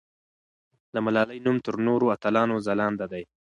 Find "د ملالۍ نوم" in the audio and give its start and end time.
0.93-1.57